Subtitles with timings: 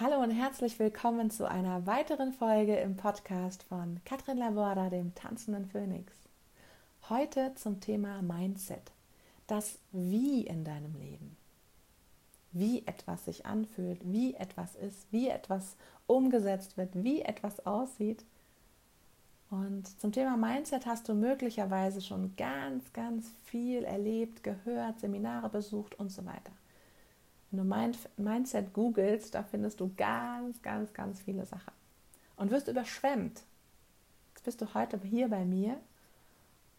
[0.00, 5.66] Hallo und herzlich willkommen zu einer weiteren Folge im Podcast von Katrin Laborda, dem tanzenden
[5.66, 6.12] Phönix.
[7.08, 8.92] Heute zum Thema Mindset,
[9.48, 11.36] das Wie in deinem Leben.
[12.52, 15.74] Wie etwas sich anfühlt, wie etwas ist, wie etwas
[16.06, 18.24] umgesetzt wird, wie etwas aussieht.
[19.50, 25.98] Und zum Thema Mindset hast du möglicherweise schon ganz, ganz viel erlebt, gehört, Seminare besucht
[25.98, 26.52] und so weiter.
[27.50, 31.72] Wenn du Mindset googelst, da findest du ganz, ganz, ganz viele Sachen
[32.36, 33.42] und wirst überschwemmt.
[34.34, 35.80] Jetzt bist du heute hier bei mir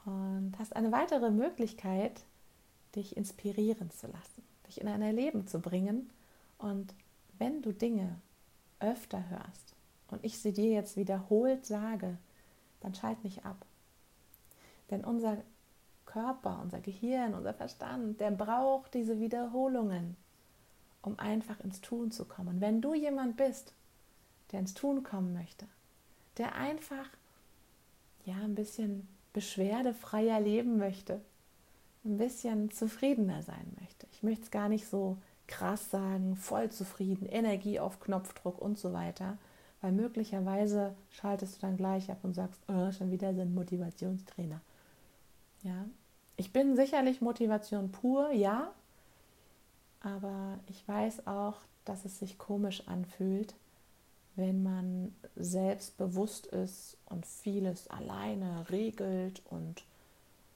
[0.06, 2.24] und hast eine weitere Möglichkeit,
[2.96, 6.10] dich inspirieren zu lassen, dich in ein Erleben zu bringen.
[6.58, 6.94] Und
[7.38, 8.16] wenn du Dinge
[8.80, 9.76] öfter hörst
[10.10, 12.18] und ich sie dir jetzt wiederholt sage,
[12.82, 13.66] dann schalt nicht ab.
[14.90, 15.38] Denn unser
[16.06, 20.16] Körper, unser Gehirn, unser Verstand, der braucht diese Wiederholungen
[21.02, 22.62] um einfach ins Tun zu kommen.
[22.62, 23.74] Wenn du jemand bist,
[24.52, 25.66] der ins Tun kommen möchte,
[26.38, 27.10] der einfach
[28.26, 31.22] ja ein bisschen beschwerdefreier leben möchte,
[32.06, 34.08] ein bisschen zufriedener sein möchte.
[34.12, 38.94] Ich möchte es gar nicht so krass sagen, voll zufrieden, Energie auf Knopfdruck und so
[38.94, 39.38] weiter,
[39.82, 44.62] weil möglicherweise schaltest du dann gleich ab und sagst, oh, schon wieder sind Motivationstrainer.
[45.64, 45.86] Ja,
[46.38, 48.72] ich bin sicherlich Motivation pur, ja,
[50.02, 53.56] aber ich weiß auch, dass es sich komisch anfühlt,
[54.36, 59.84] wenn man selbstbewusst ist und vieles alleine regelt und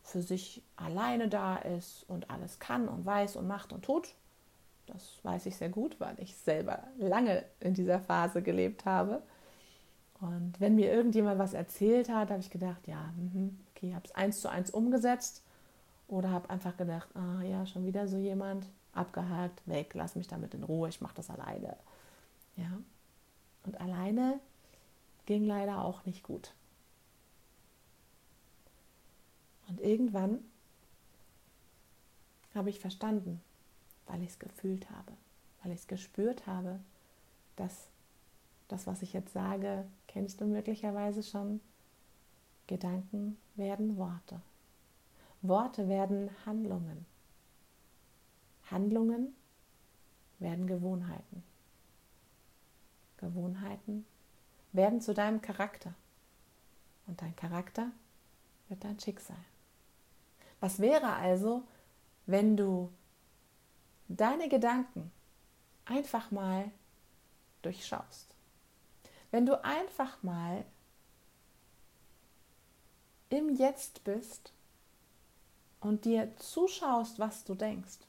[0.04, 4.16] für sich alleine da ist und alles kann und weiß und macht und tut.
[4.88, 9.22] Das weiß ich sehr gut, weil ich selber lange in dieser Phase gelebt habe.
[10.20, 14.16] Und wenn mir irgendjemand was erzählt hat, habe ich gedacht, ja, mhm, okay, habe es
[14.16, 15.44] eins zu eins umgesetzt
[16.08, 20.54] oder habe einfach gedacht, ah ja, schon wieder so jemand, abgehakt, weg, lass mich damit
[20.54, 21.76] in Ruhe, ich mache das alleine.
[22.56, 22.72] Ja.
[23.66, 24.40] Und alleine
[25.26, 26.54] ging leider auch nicht gut.
[29.68, 30.40] Und irgendwann
[32.54, 33.42] habe ich verstanden,
[34.06, 35.14] weil ich es gefühlt habe,
[35.62, 36.80] weil ich es gespürt habe,
[37.56, 37.88] dass
[38.68, 41.62] das, was ich jetzt sage, kennst du möglicherweise schon,
[42.68, 44.42] Gedanken werden Worte.
[45.42, 47.06] Worte werden Handlungen.
[48.70, 49.36] Handlungen
[50.40, 51.44] werden Gewohnheiten.
[53.18, 54.06] Gewohnheiten
[54.72, 55.94] werden zu deinem Charakter.
[57.08, 57.92] Und dein Charakter
[58.70, 59.44] wird dein Schicksal.
[60.60, 61.64] Was wäre also,
[62.26, 62.92] wenn du
[64.08, 65.12] deine Gedanken
[65.86, 66.72] einfach mal
[67.62, 68.34] durchschaust?
[69.32, 70.66] Wenn du einfach mal
[73.30, 74.54] im Jetzt bist
[75.82, 78.00] und dir zuschaust, was du denkst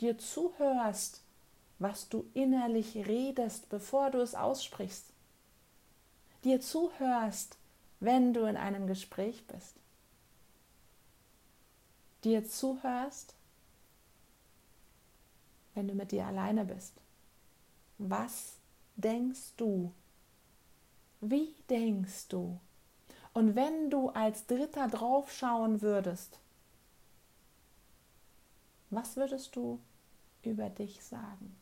[0.00, 1.22] dir zuhörst,
[1.78, 5.06] was du innerlich redest, bevor du es aussprichst.
[6.44, 7.56] Dir zuhörst,
[8.00, 9.74] wenn du in einem Gespräch bist.
[12.24, 13.34] Dir zuhörst,
[15.74, 16.94] wenn du mit dir alleine bist.
[17.98, 18.56] Was
[18.96, 19.92] denkst du?
[21.20, 22.58] Wie denkst du?
[23.32, 26.40] Und wenn du als Dritter draufschauen würdest,
[28.90, 29.80] was würdest du
[30.48, 31.56] über dich sagen?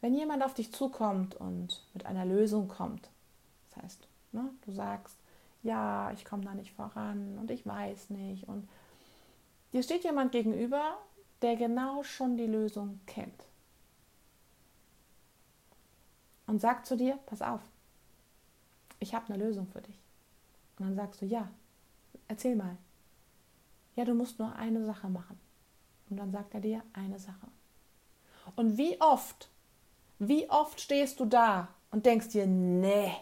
[0.00, 3.08] Wenn jemand auf dich zukommt und mit einer Lösung kommt,
[3.68, 5.16] das heißt, ne, du sagst,
[5.62, 8.68] ja, ich komme da nicht voran und ich weiß nicht und
[9.72, 10.96] dir steht jemand gegenüber,
[11.42, 13.46] der genau schon die Lösung kennt
[16.46, 17.60] und sagt zu dir, pass auf,
[19.00, 19.98] ich habe eine Lösung für dich.
[20.78, 21.50] Und dann sagst du, ja,
[22.28, 22.76] erzähl mal.
[23.94, 25.38] Ja, du musst nur eine Sache machen.
[26.10, 27.48] Und dann sagt er dir eine Sache.
[28.54, 29.48] Und wie oft,
[30.18, 33.12] wie oft stehst du da und denkst dir, nee,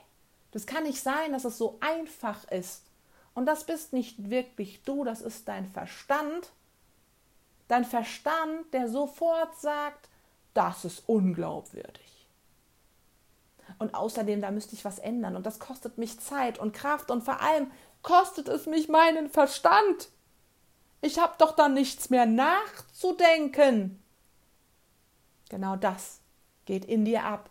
[0.51, 2.83] das kann nicht sein, dass es so einfach ist.
[3.35, 6.53] Und das bist nicht wirklich du, das ist dein Verstand.
[7.69, 10.09] Dein Verstand, der sofort sagt,
[10.53, 12.14] das ist unglaubwürdig.
[13.79, 15.37] Und außerdem, da müsste ich was ändern.
[15.37, 17.11] Und das kostet mich Zeit und Kraft.
[17.11, 17.71] Und vor allem
[18.03, 20.09] kostet es mich meinen Verstand.
[21.01, 24.03] Ich habe doch dann nichts mehr nachzudenken.
[25.51, 26.21] Genau das
[26.65, 27.51] geht in dir ab,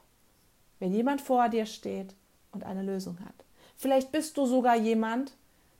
[0.79, 2.15] wenn jemand vor dir steht
[2.51, 3.45] und eine Lösung hat.
[3.75, 5.33] Vielleicht bist du sogar jemand,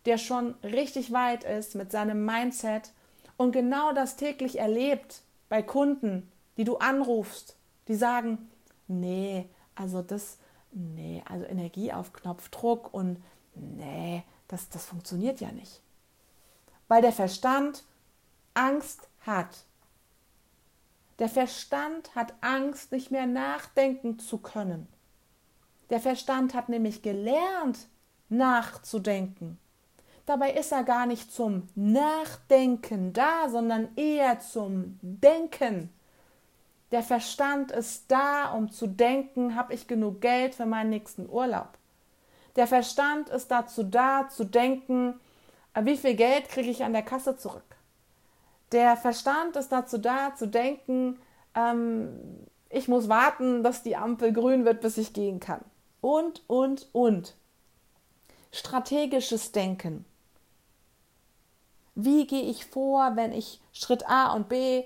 [0.05, 2.91] der schon richtig weit ist mit seinem Mindset
[3.37, 7.55] und genau das täglich erlebt bei Kunden, die du anrufst,
[7.87, 8.49] die sagen,
[8.87, 10.37] nee, also das,
[10.71, 13.21] nee, also Energie auf Knopfdruck und
[13.55, 15.81] nee, das, das funktioniert ja nicht.
[16.87, 17.83] weil der Verstand
[18.53, 19.65] Angst hat.
[21.19, 24.87] Der Verstand hat Angst, nicht mehr nachdenken zu können.
[25.89, 27.87] Der Verstand hat nämlich gelernt,
[28.29, 29.59] nachzudenken.
[30.25, 35.89] Dabei ist er gar nicht zum Nachdenken da, sondern eher zum Denken.
[36.93, 41.69] Der Verstand ist da, um zu denken, habe ich genug Geld für meinen nächsten Urlaub.
[42.55, 45.19] Der Verstand ist dazu da, zu denken,
[45.81, 47.63] wie viel Geld kriege ich an der Kasse zurück.
[48.73, 51.17] Der Verstand ist dazu da, zu denken,
[51.55, 55.65] ähm, ich muss warten, dass die Ampel grün wird, bis ich gehen kann.
[55.99, 57.33] Und, und, und.
[58.51, 60.05] Strategisches Denken.
[61.95, 64.83] Wie gehe ich vor, wenn ich Schritt A und B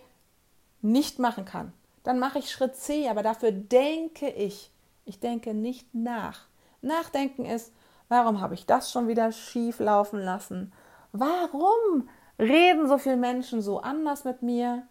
[0.81, 1.73] nicht machen kann?
[2.07, 4.71] Dann mache ich Schritt C, aber dafür denke ich.
[5.03, 6.47] Ich denke nicht nach.
[6.81, 7.73] Nachdenken ist,
[8.07, 10.71] warum habe ich das schon wieder schief laufen lassen?
[11.11, 12.07] Warum
[12.39, 14.87] reden so viele Menschen so anders mit mir?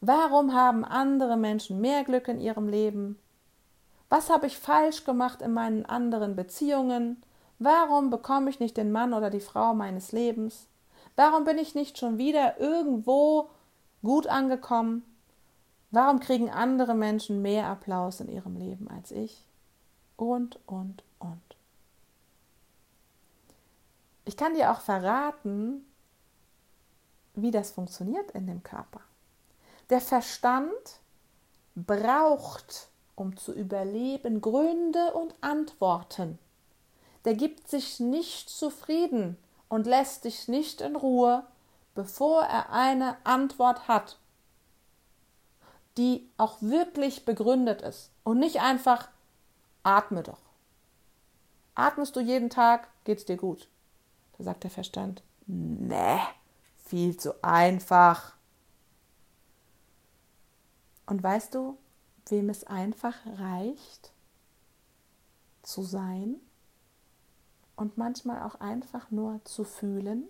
[0.00, 3.18] Warum haben andere Menschen mehr Glück in ihrem Leben?
[4.08, 7.20] Was habe ich falsch gemacht in meinen anderen Beziehungen?
[7.58, 10.68] Warum bekomme ich nicht den Mann oder die Frau meines Lebens?
[11.16, 13.50] Warum bin ich nicht schon wieder irgendwo
[14.02, 15.02] gut angekommen?
[15.90, 19.44] Warum kriegen andere Menschen mehr Applaus in ihrem Leben als ich?
[20.16, 21.40] Und, und, und.
[24.24, 25.84] Ich kann dir auch verraten,
[27.34, 29.00] wie das funktioniert in dem Körper.
[29.88, 30.70] Der Verstand
[31.74, 36.38] braucht, um zu überleben, Gründe und Antworten.
[37.24, 39.36] Der gibt sich nicht zufrieden
[39.68, 41.44] und lässt dich nicht in Ruhe,
[41.94, 44.19] bevor er eine Antwort hat,
[45.96, 49.08] die auch wirklich begründet ist und nicht einfach
[49.82, 50.40] atme doch.
[51.74, 53.68] Atmest du jeden Tag, geht's dir gut.
[54.38, 56.20] Da sagt der Verstand, nee,
[56.84, 58.34] viel zu einfach.
[61.06, 61.76] Und weißt du,
[62.28, 64.12] wem es einfach reicht
[65.62, 66.40] zu sein?
[67.80, 70.28] und manchmal auch einfach nur zu fühlen,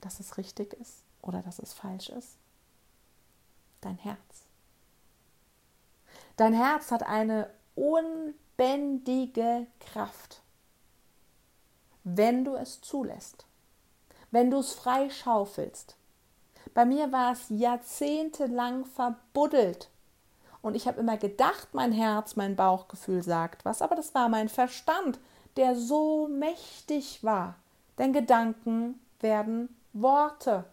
[0.00, 2.36] dass es richtig ist oder dass es falsch ist.
[3.84, 4.46] Dein Herz.
[6.36, 10.40] Dein Herz hat eine unbändige Kraft,
[12.02, 13.44] wenn du es zulässt,
[14.30, 15.96] wenn du es freischaufelst.
[16.72, 19.90] Bei mir war es jahrzehntelang verbuddelt.
[20.62, 24.48] Und ich habe immer gedacht, mein Herz, mein Bauchgefühl sagt was, aber das war mein
[24.48, 25.20] Verstand,
[25.56, 27.56] der so mächtig war.
[27.98, 30.64] Denn Gedanken werden Worte.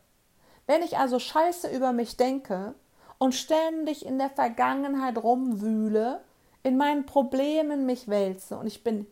[0.65, 2.73] Wenn ich also Scheiße über mich denke
[3.21, 6.23] und ständig in der Vergangenheit rumwühle,
[6.63, 9.05] in meinen Problemen mich wälze und ich bin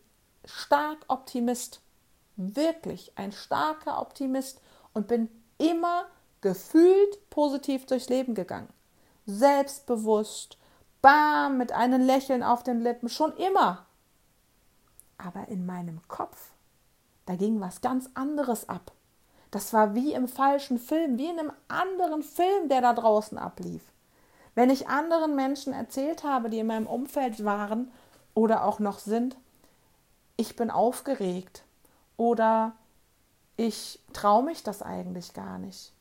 [0.44, 1.80] stark Optimist,
[2.34, 4.60] wirklich ein starker Optimist
[4.94, 5.28] und bin
[5.58, 6.06] immer
[6.40, 8.68] gefühlt positiv durchs Leben gegangen.
[9.26, 10.58] Selbstbewusst,
[11.02, 13.86] bam, mit einem Lächeln auf den Lippen, schon immer.
[15.18, 16.50] Aber in meinem Kopf,
[17.26, 18.90] da ging was ganz anderes ab.
[19.52, 23.84] Das war wie im falschen Film, wie in einem anderen Film, der da draußen ablief.
[24.60, 27.90] Wenn ich anderen Menschen erzählt habe, die in meinem Umfeld waren
[28.34, 29.38] oder auch noch sind,
[30.36, 31.62] ich bin aufgeregt
[32.18, 32.72] oder
[33.56, 35.94] ich traue mich das eigentlich gar nicht.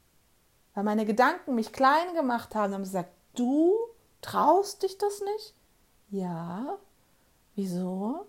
[0.74, 3.72] Weil meine Gedanken mich klein gemacht haben, haben gesagt, du
[4.22, 5.54] traust dich das nicht?
[6.10, 6.80] Ja.
[7.56, 8.26] Wieso?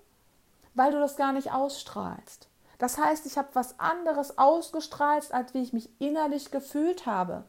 [0.75, 2.47] weil du das gar nicht ausstrahlst.
[2.79, 7.43] Das heißt, ich habe was anderes ausgestrahlt, als wie ich mich innerlich gefühlt habe.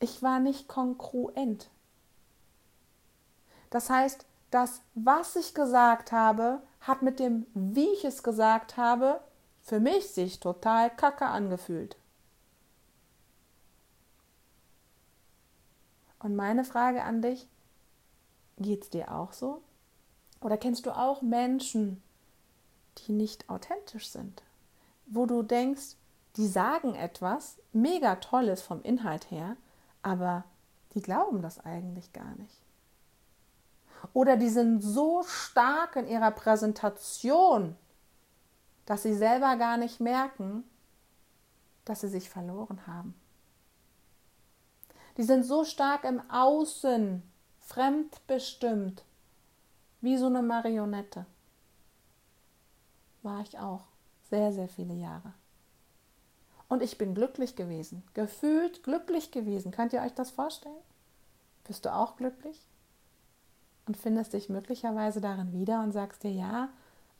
[0.00, 1.70] Ich war nicht kongruent.
[3.70, 9.20] Das heißt, das, was ich gesagt habe, hat mit dem, wie ich es gesagt habe,
[9.62, 11.96] für mich sich total kacke angefühlt.
[16.20, 17.46] Und meine Frage an dich,
[18.56, 19.62] geht es dir auch so?
[20.40, 22.02] Oder kennst du auch Menschen,
[22.98, 24.42] die nicht authentisch sind?
[25.06, 25.96] Wo du denkst,
[26.36, 29.56] die sagen etwas mega Tolles vom Inhalt her,
[30.08, 30.44] aber
[30.94, 32.62] die glauben das eigentlich gar nicht.
[34.14, 37.76] Oder die sind so stark in ihrer Präsentation,
[38.86, 40.64] dass sie selber gar nicht merken,
[41.84, 43.14] dass sie sich verloren haben.
[45.18, 47.22] Die sind so stark im Außen,
[47.58, 49.04] fremdbestimmt,
[50.00, 51.26] wie so eine Marionette.
[53.22, 53.84] War ich auch.
[54.30, 55.34] Sehr, sehr viele Jahre.
[56.68, 58.02] Und ich bin glücklich gewesen.
[58.14, 59.72] Gefühlt glücklich gewesen.
[59.72, 60.74] Könnt ihr euch das vorstellen?
[61.64, 62.60] Bist du auch glücklich?
[63.86, 66.68] Und findest dich möglicherweise darin wieder und sagst dir, ja,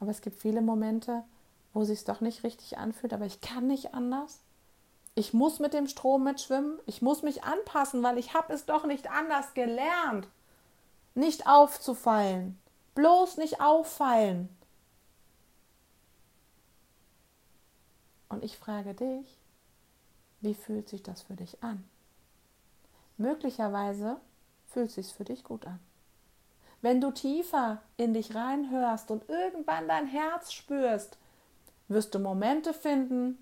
[0.01, 1.25] aber es gibt viele Momente,
[1.73, 4.41] wo sich es doch nicht richtig anfühlt, aber ich kann nicht anders.
[5.19, 8.85] ich muss mit dem Strom mitschwimmen, ich muss mich anpassen, weil ich habe es doch
[8.85, 10.29] nicht anders gelernt.
[11.15, 12.57] Nicht aufzufallen,
[12.95, 14.49] bloß nicht auffallen.
[18.29, 19.38] Und ich frage dich,
[20.41, 21.85] wie fühlt sich das für dich an?
[23.17, 24.17] Möglicherweise
[24.69, 25.81] fühlt sich für dich gut an.
[26.81, 31.19] Wenn du tiefer in dich reinhörst und irgendwann dein Herz spürst,
[31.89, 33.39] wirst du Momente finden,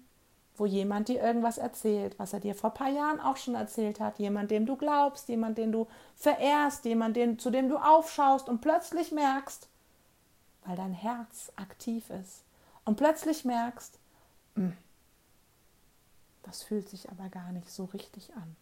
[0.56, 4.00] wo jemand dir irgendwas erzählt, was er dir vor ein paar Jahren auch schon erzählt
[4.00, 8.48] hat, jemand, dem du glaubst, jemand, den du verehrst, jemand, den, zu dem du aufschaust
[8.48, 9.68] und plötzlich merkst,
[10.64, 12.42] weil dein Herz aktiv ist
[12.86, 13.98] und plötzlich merkst,
[14.54, 14.72] hm,
[16.46, 18.56] das fühlt sich aber gar nicht so richtig an.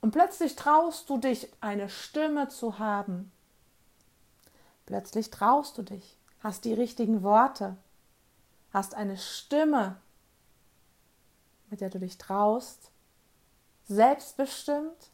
[0.00, 3.30] Und plötzlich traust du dich, eine Stimme zu haben.
[4.86, 7.76] Plötzlich traust du dich, hast die richtigen Worte,
[8.72, 10.00] hast eine Stimme,
[11.70, 12.90] mit der du dich traust,
[13.84, 15.10] selbstbestimmt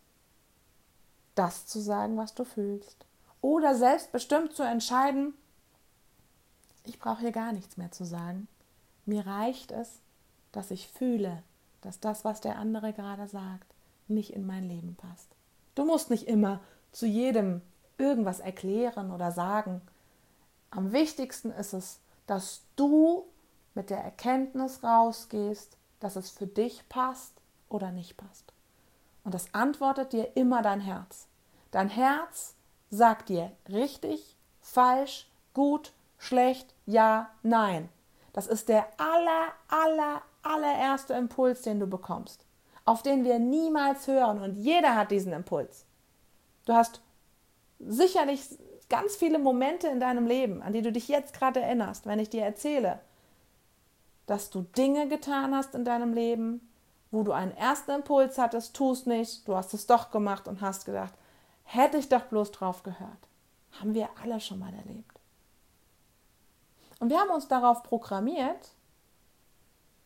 [1.35, 3.05] das zu sagen, was du fühlst.
[3.40, 5.35] Oder selbstbestimmt zu entscheiden,
[6.85, 8.49] ich brauche hier gar nichts mehr zu sagen.
[9.05, 10.00] Mir reicht es,
[10.52, 11.43] dass ich fühle,
[11.81, 13.75] dass das, was der andere gerade sagt,
[14.09, 15.29] nicht in mein Leben passt.
[15.75, 16.61] Du musst nicht immer
[16.93, 17.63] zu jedem
[17.99, 19.81] irgendwas erklären oder sagen.
[20.71, 23.25] Am wichtigsten ist es, dass du
[23.75, 27.33] mit der Erkenntnis rausgehst, dass es für dich passt
[27.69, 28.53] oder nicht passt.
[29.25, 31.27] Und das antwortet dir immer dein Herz.
[31.71, 32.55] Dein Herz
[32.91, 37.89] sagt dir richtig, falsch, gut, schlecht, ja, nein.
[38.33, 42.45] Das ist der aller, aller, allererste Impuls, den du bekommst,
[42.85, 44.40] auf den wir niemals hören.
[44.40, 45.85] Und jeder hat diesen Impuls.
[46.64, 47.00] Du hast
[47.78, 48.49] sicherlich
[48.88, 52.31] ganz viele Momente in deinem Leben, an die du dich jetzt gerade erinnerst, wenn ich
[52.31, 53.00] dir erzähle,
[54.26, 56.69] dass du Dinge getan hast in deinem Leben,
[57.11, 60.85] wo du einen ersten Impuls hattest, tust nicht, du hast es doch gemacht und hast
[60.85, 61.14] gedacht,
[61.64, 63.28] hätte ich doch bloß drauf gehört.
[63.81, 65.19] Haben wir alle schon mal erlebt.
[67.00, 68.73] Und wir haben uns darauf programmiert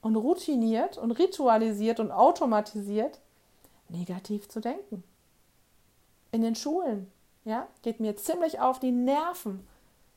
[0.02, 3.21] und routiniert und ritualisiert und automatisiert,
[3.88, 5.02] negativ zu denken.
[6.32, 7.11] In den Schulen,
[7.44, 9.66] ja, geht mir ziemlich auf die Nerven.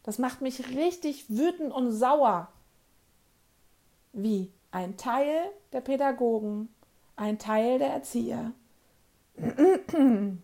[0.03, 2.49] Das macht mich richtig wütend und sauer
[4.11, 6.69] wie ein Teil der Pädagogen,
[7.15, 8.51] ein Teil der Erzieher,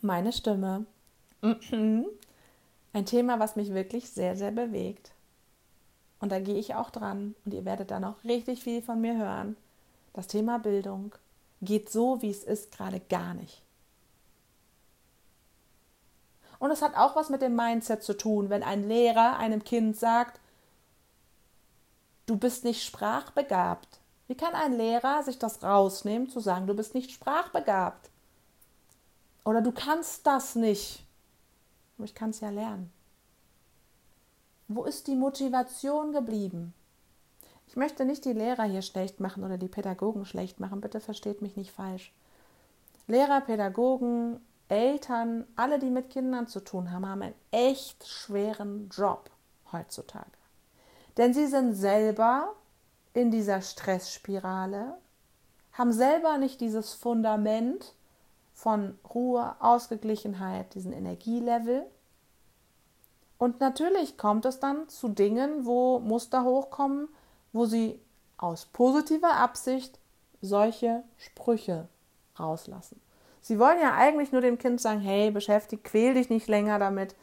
[0.00, 0.86] meine Stimme,
[1.42, 5.12] ein Thema, was mich wirklich sehr, sehr bewegt.
[6.20, 9.16] Und da gehe ich auch dran und ihr werdet da noch richtig viel von mir
[9.16, 9.56] hören.
[10.12, 11.14] Das Thema Bildung
[11.62, 13.62] geht so, wie es ist, gerade gar nicht.
[16.58, 19.96] Und es hat auch was mit dem Mindset zu tun, wenn ein Lehrer einem Kind
[19.96, 20.40] sagt,
[22.26, 24.00] du bist nicht sprachbegabt.
[24.26, 28.10] Wie kann ein Lehrer sich das rausnehmen, zu sagen, du bist nicht sprachbegabt?
[29.44, 31.04] Oder du kannst das nicht.
[31.96, 32.92] Aber ich kann es ja lernen.
[34.68, 36.74] Wo ist die Motivation geblieben?
[37.66, 41.42] Ich möchte nicht die Lehrer hier schlecht machen oder die Pädagogen schlecht machen, bitte versteht
[41.42, 42.12] mich nicht falsch.
[43.06, 49.30] Lehrer, Pädagogen, Eltern, alle, die mit Kindern zu tun haben, haben einen echt schweren Job
[49.72, 50.26] heutzutage.
[51.16, 52.54] Denn sie sind selber
[53.14, 54.98] in dieser Stressspirale,
[55.72, 57.94] haben selber nicht dieses Fundament
[58.52, 61.86] von Ruhe, Ausgeglichenheit, diesen Energielevel.
[63.38, 67.08] Und natürlich kommt es dann zu Dingen, wo Muster hochkommen,
[67.52, 68.00] wo sie
[68.36, 69.98] aus positiver Absicht
[70.40, 71.88] solche Sprüche
[72.38, 73.00] rauslassen.
[73.40, 77.14] Sie wollen ja eigentlich nur dem Kind sagen, hey, beschäftigt, quäl dich nicht länger damit,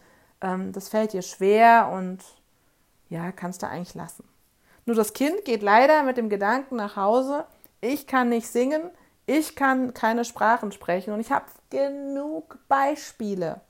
[0.41, 2.19] ähm, das fällt dir schwer und
[3.09, 4.27] ja, kannst du eigentlich lassen.
[4.85, 7.45] Nur das Kind geht leider mit dem Gedanken nach Hause,
[7.81, 8.89] ich kann nicht singen,
[9.25, 13.61] ich kann keine Sprachen sprechen und ich habe genug Beispiele.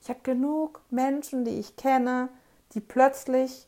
[0.00, 2.28] Ich habe genug Menschen, die ich kenne,
[2.72, 3.66] die plötzlich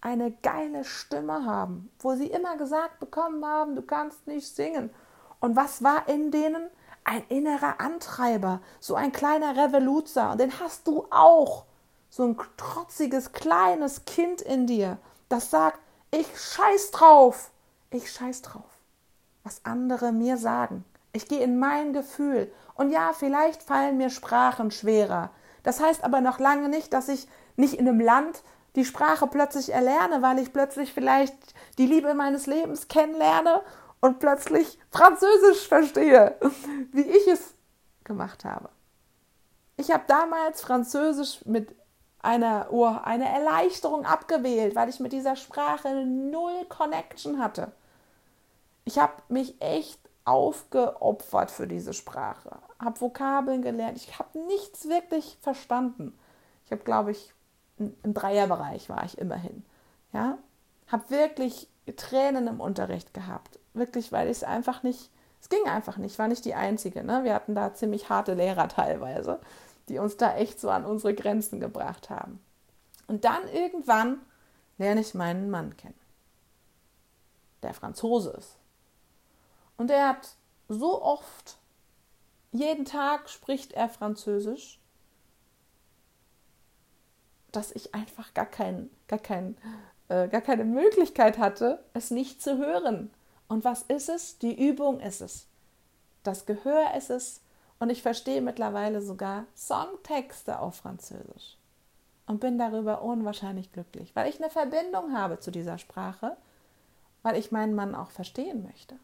[0.00, 4.90] eine geile Stimme haben, wo sie immer gesagt bekommen haben, du kannst nicht singen.
[5.40, 6.70] Und was war in denen?
[7.04, 10.32] Ein innerer Antreiber, so ein kleiner Revoluzer.
[10.32, 11.66] Und den hast du auch
[12.08, 15.78] so ein trotziges kleines Kind in dir, das sagt,
[16.10, 17.50] ich scheiß drauf,
[17.90, 18.78] ich scheiß drauf,
[19.44, 20.84] was andere mir sagen.
[21.16, 22.52] Ich gehe in mein Gefühl.
[22.74, 25.30] Und ja, vielleicht fallen mir Sprachen schwerer.
[25.62, 28.42] Das heißt aber noch lange nicht, dass ich nicht in einem Land
[28.76, 31.34] die Sprache plötzlich erlerne, weil ich plötzlich vielleicht
[31.78, 33.62] die Liebe meines Lebens kennenlerne
[34.00, 36.36] und plötzlich Französisch verstehe,
[36.92, 37.54] wie ich es
[38.04, 38.68] gemacht habe.
[39.78, 41.74] Ich habe damals Französisch mit
[42.20, 47.72] eine, oh, eine Erleichterung abgewählt, weil ich mit dieser Sprache null Connection hatte.
[48.84, 53.96] Ich habe mich echt aufgeopfert für diese Sprache, habe Vokabeln gelernt.
[53.96, 56.18] Ich habe nichts wirklich verstanden.
[56.66, 57.32] Ich habe, glaube ich,
[57.78, 59.64] im Dreierbereich war ich immerhin.
[60.12, 60.38] Ja,
[60.88, 63.58] habe wirklich Tränen im Unterricht gehabt.
[63.72, 67.04] Wirklich, weil ich es einfach nicht, es ging einfach nicht, war nicht die Einzige.
[67.04, 67.22] Ne?
[67.22, 69.38] Wir hatten da ziemlich harte Lehrer teilweise,
[69.88, 72.40] die uns da echt so an unsere Grenzen gebracht haben.
[73.06, 74.20] Und dann irgendwann
[74.78, 75.94] lerne ich meinen Mann kennen,
[77.62, 78.56] der Franzose ist.
[79.76, 80.36] Und er hat
[80.68, 81.58] so oft,
[82.52, 84.80] jeden Tag spricht er Französisch,
[87.52, 89.56] dass ich einfach gar, kein, gar, kein,
[90.08, 93.10] äh, gar keine Möglichkeit hatte, es nicht zu hören.
[93.48, 94.38] Und was ist es?
[94.38, 95.46] Die Übung ist es.
[96.22, 97.40] Das Gehör ist es.
[97.78, 101.56] Und ich verstehe mittlerweile sogar Songtexte auf Französisch.
[102.26, 106.36] Und bin darüber unwahrscheinlich glücklich, weil ich eine Verbindung habe zu dieser Sprache,
[107.22, 108.96] weil ich meinen Mann auch verstehen möchte.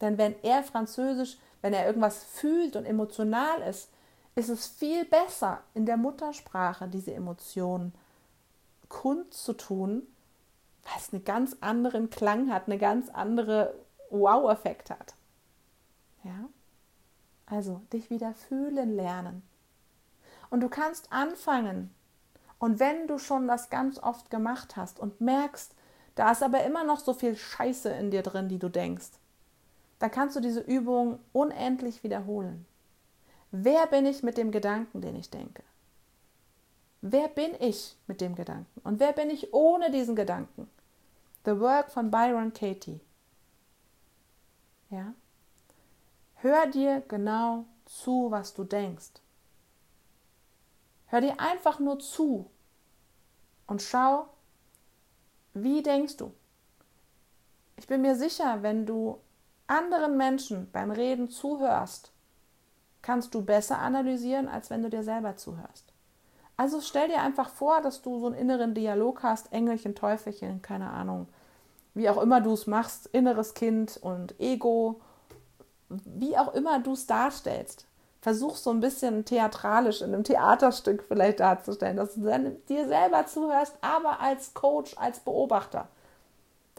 [0.00, 3.90] Denn wenn er Französisch, wenn er irgendwas fühlt und emotional ist,
[4.34, 7.92] ist es viel besser, in der Muttersprache diese Emotionen
[8.88, 10.06] kundzutun,
[10.84, 13.74] weil es einen ganz anderen Klang hat, eine ganz andere
[14.10, 15.14] Wow-Effekt hat.
[16.22, 16.48] Ja?
[17.46, 19.42] Also dich wieder fühlen lernen.
[20.50, 21.94] Und du kannst anfangen.
[22.58, 25.74] Und wenn du schon das ganz oft gemacht hast und merkst,
[26.14, 29.10] da ist aber immer noch so viel Scheiße in dir drin, die du denkst,
[29.98, 32.66] dann kannst du diese Übung unendlich wiederholen.
[33.50, 35.62] Wer bin ich mit dem Gedanken, den ich denke?
[37.00, 38.80] Wer bin ich mit dem Gedanken?
[38.82, 40.68] Und wer bin ich ohne diesen Gedanken?
[41.44, 43.00] The Work von Byron Katie.
[44.90, 45.14] Ja?
[46.36, 49.12] Hör dir genau zu, was du denkst.
[51.06, 52.50] Hör dir einfach nur zu
[53.66, 54.28] und schau,
[55.54, 56.32] wie denkst du.
[57.76, 59.18] Ich bin mir sicher, wenn du
[59.68, 62.12] anderen Menschen beim Reden zuhörst,
[63.02, 65.92] kannst du besser analysieren, als wenn du dir selber zuhörst.
[66.56, 70.90] Also stell dir einfach vor, dass du so einen inneren Dialog hast, Engelchen, Teufelchen, keine
[70.90, 71.28] Ahnung,
[71.94, 75.00] wie auch immer du es machst, inneres Kind und Ego,
[75.88, 77.86] wie auch immer du es darstellst.
[78.20, 82.20] Versuch so ein bisschen theatralisch in einem Theaterstück vielleicht darzustellen, dass du
[82.68, 85.88] dir selber zuhörst, aber als Coach, als Beobachter.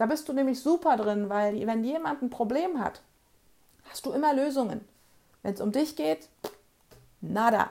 [0.00, 3.02] Da bist du nämlich super drin, weil wenn jemand ein Problem hat,
[3.90, 4.80] hast du immer Lösungen.
[5.42, 6.26] Wenn es um dich geht,
[7.20, 7.68] nada,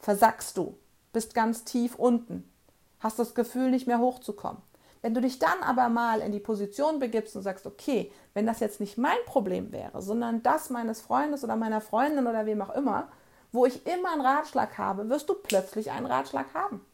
[0.00, 0.76] versackst du,
[1.12, 2.50] bist ganz tief unten,
[2.98, 4.62] hast das Gefühl, nicht mehr hochzukommen.
[5.00, 8.58] Wenn du dich dann aber mal in die Position begibst und sagst, okay, wenn das
[8.58, 12.74] jetzt nicht mein Problem wäre, sondern das meines Freundes oder meiner Freundin oder wem auch
[12.74, 13.06] immer,
[13.52, 16.84] wo ich immer einen Ratschlag habe, wirst du plötzlich einen Ratschlag haben.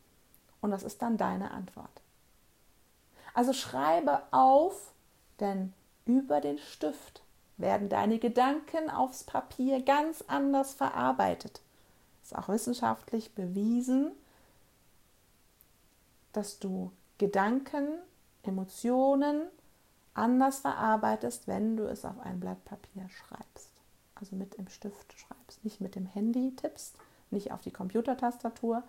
[0.60, 2.02] Und das ist dann deine Antwort.
[3.40, 4.92] Also schreibe auf,
[5.40, 5.72] denn
[6.04, 7.22] über den Stift
[7.56, 11.62] werden deine Gedanken aufs Papier ganz anders verarbeitet.
[12.22, 14.12] Ist auch wissenschaftlich bewiesen,
[16.34, 17.88] dass du Gedanken,
[18.42, 19.46] Emotionen
[20.12, 23.70] anders verarbeitest, wenn du es auf ein Blatt Papier schreibst.
[24.16, 25.64] Also mit dem Stift schreibst.
[25.64, 26.94] Nicht mit dem Handy tippst,
[27.30, 28.82] nicht auf die Computertastatur,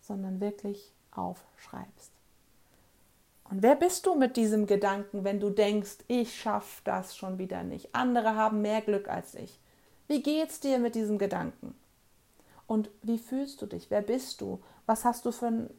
[0.00, 2.10] sondern wirklich aufschreibst.
[3.52, 7.62] Und wer bist du mit diesem Gedanken, wenn du denkst, ich schaffe das schon wieder
[7.62, 7.94] nicht?
[7.94, 9.58] Andere haben mehr Glück als ich.
[10.08, 11.74] Wie geht's dir mit diesem Gedanken?
[12.66, 13.90] Und wie fühlst du dich?
[13.90, 14.62] Wer bist du?
[14.86, 15.70] Was hast du für einen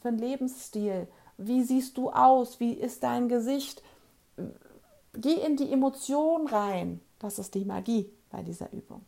[0.00, 1.08] für Lebensstil?
[1.36, 2.60] Wie siehst du aus?
[2.60, 3.82] Wie ist dein Gesicht?
[5.14, 7.00] Geh in die Emotion rein.
[7.18, 9.04] Das ist die Magie bei dieser Übung.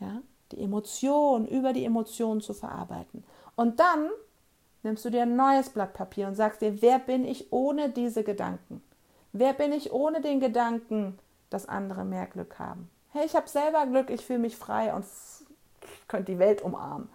[0.00, 0.20] Ja?
[0.50, 3.22] Die Emotion, über die Emotion zu verarbeiten.
[3.54, 4.10] Und dann
[4.82, 8.24] nimmst du dir ein neues Blatt Papier und sagst dir, wer bin ich ohne diese
[8.24, 8.82] Gedanken?
[9.32, 11.18] Wer bin ich ohne den Gedanken,
[11.50, 12.90] dass andere mehr Glück haben?
[13.10, 15.04] Hey, ich habe selber Glück, ich fühle mich frei und
[16.08, 17.08] könnte die Welt umarmen.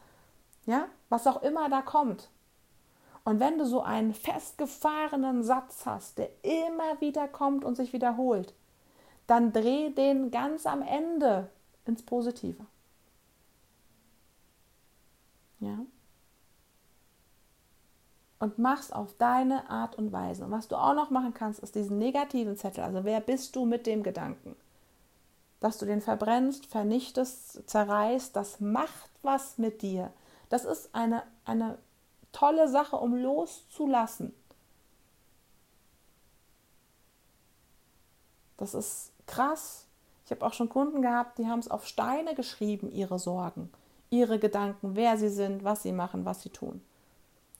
[0.65, 2.29] Ja, was auch immer da kommt.
[3.23, 8.53] Und wenn du so einen festgefahrenen Satz hast, der immer wieder kommt und sich wiederholt,
[9.27, 11.49] dann dreh den ganz am Ende
[11.85, 12.65] ins Positive.
[15.59, 15.79] Ja?
[18.39, 20.45] Und mach's auf deine Art und Weise.
[20.45, 22.83] Und was du auch noch machen kannst, ist diesen negativen Zettel.
[22.83, 24.55] Also wer bist du mit dem Gedanken?
[25.59, 30.13] Dass du den verbrennst, vernichtest, zerreißt, das macht was mit dir.
[30.49, 31.79] Das ist eine, eine
[32.31, 34.33] tolle Sache, um loszulassen.
[38.57, 39.85] Das ist krass.
[40.25, 43.71] Ich habe auch schon Kunden gehabt, die haben es auf Steine geschrieben, ihre Sorgen,
[44.09, 46.81] ihre Gedanken, wer sie sind, was sie machen, was sie tun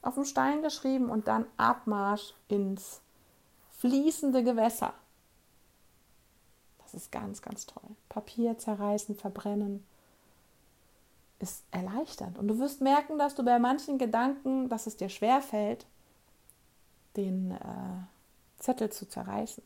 [0.08, 3.02] auf dem Stein geschrieben und dann Abmarsch ins
[3.80, 4.94] fließende Gewässer.
[6.80, 7.90] Das ist ganz, ganz toll.
[8.08, 9.86] Papier zerreißen, verbrennen
[11.40, 12.38] ist erleichternd.
[12.40, 15.86] Und du wirst merken, dass du bei manchen Gedanken, dass es dir schwer fällt,
[17.16, 17.58] den äh,
[18.58, 19.64] Zettel zu zerreißen,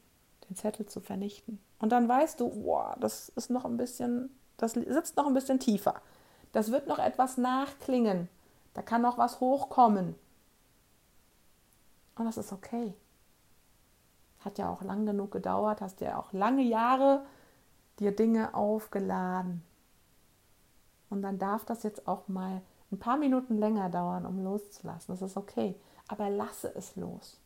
[0.50, 1.60] den Zettel zu vernichten.
[1.80, 5.60] Und dann weißt du, wow, das ist noch ein bisschen, das sitzt noch ein bisschen
[5.60, 6.02] tiefer.
[6.52, 8.28] Das wird noch etwas nachklingen.
[8.74, 10.16] Da kann noch was hochkommen.
[12.22, 12.94] Und das ist okay.
[14.42, 17.26] Hat ja auch lang genug gedauert, hast ja auch lange Jahre
[17.98, 19.64] dir Dinge aufgeladen.
[21.10, 25.16] Und dann darf das jetzt auch mal ein paar Minuten länger dauern, um loszulassen.
[25.16, 25.74] Das ist okay.
[26.10, 27.40] Aber lasse es los.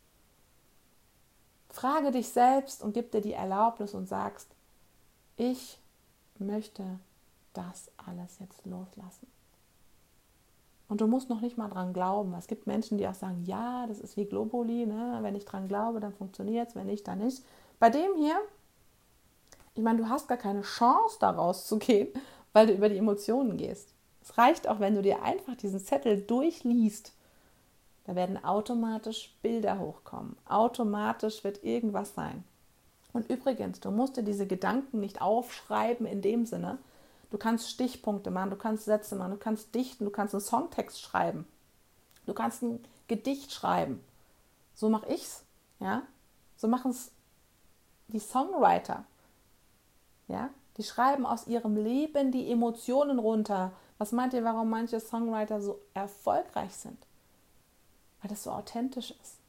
[1.70, 4.50] Frage dich selbst und gib dir die Erlaubnis und sagst,
[5.38, 5.80] ich
[6.38, 7.00] möchte
[7.54, 9.28] das alles jetzt loslassen.
[10.88, 12.34] Und du musst noch nicht mal dran glauben.
[12.38, 15.18] Es gibt Menschen, die auch sagen, ja, das ist wie Globuli, ne?
[15.22, 17.44] wenn ich dran glaube, dann funktioniert es, wenn nicht, dann nicht.
[17.80, 18.36] Bei dem hier,
[19.74, 22.10] ich meine, du hast gar keine Chance, da rauszugehen,
[22.54, 23.94] weil du über die Emotionen gehst.
[24.22, 27.14] Es reicht auch, wenn du dir einfach diesen Zettel durchliest.
[28.06, 30.38] Da werden automatisch Bilder hochkommen.
[30.48, 32.44] Automatisch wird irgendwas sein.
[33.14, 36.78] Und übrigens, du musst dir diese Gedanken nicht aufschreiben in dem Sinne,
[37.30, 41.02] Du kannst Stichpunkte machen, du kannst Sätze machen, du kannst dichten, du kannst einen Songtext
[41.02, 41.48] schreiben.
[42.26, 44.04] Du kannst ein Gedicht schreiben.
[44.74, 45.44] So mache ich's,
[45.80, 46.04] ja?
[46.58, 47.12] So machen es
[48.08, 49.06] die Songwriter.
[50.28, 50.50] Ja?
[50.78, 53.72] Die schreiben aus ihrem Leben die Emotionen runter.
[53.98, 56.98] Was meint ihr, warum manche Songwriter so erfolgreich sind?
[58.22, 59.40] Weil das so authentisch ist.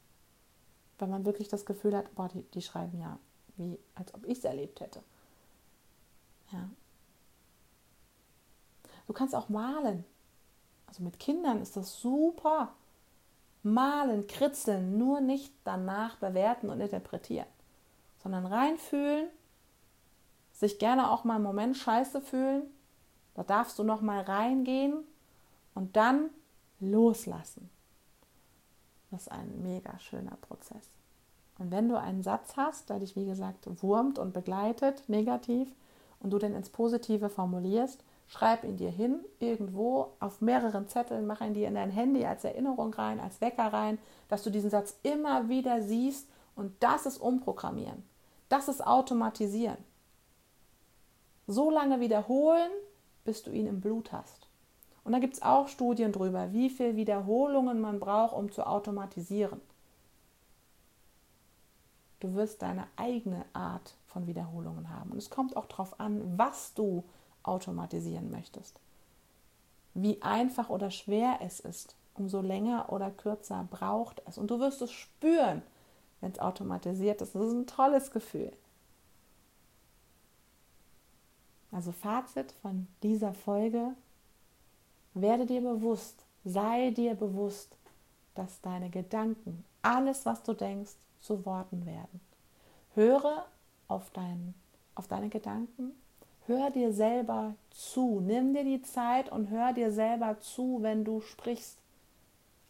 [0.98, 3.18] Weil man wirklich das Gefühl hat, boah, die, die schreiben ja,
[3.56, 5.02] wie als ob ich es erlebt hätte.
[6.52, 6.68] Ja.
[9.06, 10.04] Du kannst auch malen.
[10.86, 12.72] Also mit Kindern ist das super.
[13.62, 17.48] Malen, kritzeln, nur nicht danach bewerten und interpretieren,
[18.22, 19.28] sondern reinfühlen,
[20.52, 22.62] sich gerne auch mal einen Moment scheiße fühlen.
[23.34, 25.04] Da darfst du noch mal reingehen
[25.74, 26.30] und dann
[26.78, 27.68] loslassen.
[29.10, 30.88] Das ist ein mega schöner Prozess.
[31.58, 35.74] Und wenn du einen Satz hast, der dich wie gesagt wurmt und begleitet, negativ,
[36.20, 41.40] und du den ins Positive formulierst, Schreib ihn dir hin, irgendwo auf mehreren Zetteln, mach
[41.40, 44.98] ihn dir in dein Handy als Erinnerung rein, als Wecker rein, dass du diesen Satz
[45.02, 48.02] immer wieder siehst und das ist Umprogrammieren.
[48.48, 49.78] Das ist Automatisieren.
[51.46, 52.70] So lange wiederholen,
[53.24, 54.48] bis du ihn im Blut hast.
[55.04, 59.60] Und da gibt es auch Studien drüber, wie viele Wiederholungen man braucht, um zu automatisieren.
[62.18, 65.12] Du wirst deine eigene Art von Wiederholungen haben.
[65.12, 67.04] Und es kommt auch darauf an, was du
[67.46, 68.78] automatisieren möchtest.
[69.94, 74.38] Wie einfach oder schwer es ist, umso länger oder kürzer braucht es.
[74.38, 75.62] Und du wirst es spüren,
[76.20, 77.34] wenn es automatisiert ist.
[77.34, 78.52] Das ist ein tolles Gefühl.
[81.72, 83.94] Also Fazit von dieser Folge,
[85.14, 87.74] werde dir bewusst, sei dir bewusst,
[88.34, 92.20] dass deine Gedanken, alles, was du denkst, zu Worten werden.
[92.94, 93.46] Höre
[93.88, 94.54] auf, dein,
[94.94, 95.92] auf deine Gedanken
[96.46, 98.20] Hör dir selber zu.
[98.20, 101.78] Nimm dir die Zeit und hör dir selber zu, wenn du sprichst.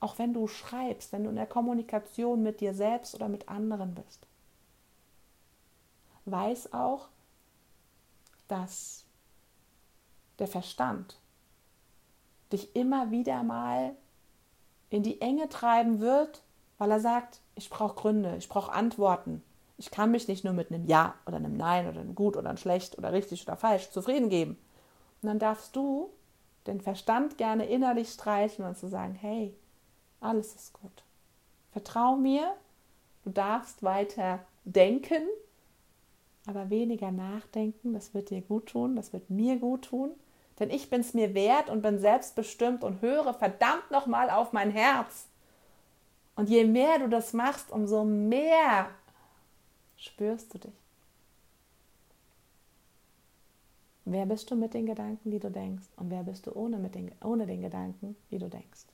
[0.00, 3.94] Auch wenn du schreibst, wenn du in der Kommunikation mit dir selbst oder mit anderen
[3.94, 4.26] bist.
[6.24, 7.08] Weiß auch,
[8.48, 9.04] dass
[10.38, 11.18] der Verstand
[12.52, 13.96] dich immer wieder mal
[14.90, 16.42] in die Enge treiben wird,
[16.78, 19.42] weil er sagt, ich brauche Gründe, ich brauche Antworten,
[19.78, 22.48] ich kann mich nicht nur mit einem Ja oder einem Nein oder einem Gut oder
[22.48, 24.58] einem Schlecht oder richtig oder falsch zufrieden geben.
[25.22, 26.10] Und dann darfst du
[26.66, 29.54] den Verstand gerne innerlich streichen und zu sagen, hey,
[30.20, 31.04] alles ist gut.
[31.72, 32.54] Vertrau mir,
[33.24, 35.22] du darfst weiter denken,
[36.46, 40.10] aber weniger nachdenken, das wird dir gut tun, das wird mir gut tun.
[40.58, 44.70] Denn ich bin es mir wert und bin selbstbestimmt und höre verdammt nochmal auf mein
[44.70, 45.26] Herz.
[46.34, 48.88] Und je mehr du das machst, umso mehr
[49.96, 50.74] spürst du dich?
[54.04, 55.88] Wer bist du mit den Gedanken, die du denkst?
[55.96, 58.86] Und wer bist du ohne, mit den, ohne den Gedanken, die du denkst?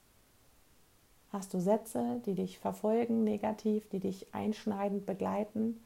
[1.32, 5.82] Hast du Sätze, die dich verfolgen, negativ, die dich einschneidend begleiten?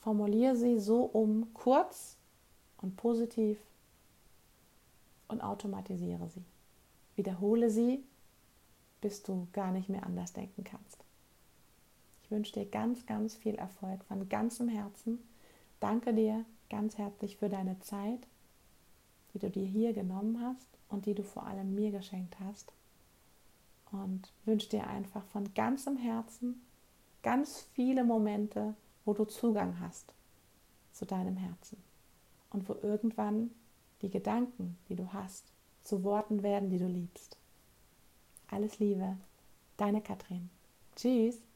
[0.00, 2.16] Formuliere sie so um, kurz
[2.80, 3.58] und positiv
[5.28, 6.44] und automatisiere sie.
[7.14, 8.02] Wiederhole sie,
[9.00, 11.04] bis du gar nicht mehr anders denken kannst.
[12.28, 15.18] Ich wünsche dir ganz, ganz viel Erfolg von ganzem Herzen.
[15.80, 18.20] Danke dir ganz herzlich für deine Zeit,
[19.32, 22.70] die du dir hier genommen hast und die du vor allem mir geschenkt hast.
[23.92, 26.60] Und wünsche dir einfach von ganzem Herzen
[27.22, 28.74] ganz viele Momente,
[29.06, 30.12] wo du Zugang hast
[30.92, 31.82] zu deinem Herzen
[32.50, 33.52] und wo irgendwann
[34.02, 35.50] die Gedanken, die du hast,
[35.82, 37.38] zu Worten werden, die du liebst.
[38.50, 39.16] Alles Liebe,
[39.78, 40.50] deine Katrin.
[40.94, 41.47] Tschüss.